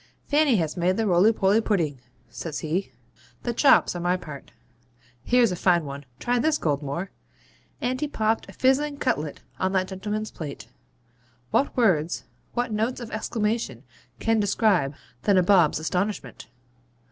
[0.25, 2.91] Fanny has made the roly poly pudding,' says he;
[3.43, 4.51] the chops are my part.
[5.23, 7.09] Here's a fine one; try this, Goldmore.'
[7.79, 10.69] And he popped a fizzing cutlet on that gentleman's plate.
[11.51, 12.23] What words,
[12.55, 13.83] what notes of exclamation
[14.19, 16.47] can describe the nabob's astonishment?